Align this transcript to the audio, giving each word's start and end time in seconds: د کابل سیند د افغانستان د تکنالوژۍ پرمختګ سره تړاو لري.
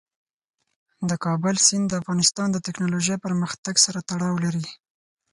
د 1.09 1.11
کابل 1.25 1.55
سیند 1.65 1.85
د 1.89 1.93
افغانستان 2.01 2.47
د 2.51 2.57
تکنالوژۍ 2.67 3.15
پرمختګ 3.25 3.75
سره 3.85 3.99
تړاو 4.09 4.35
لري. 4.45 4.65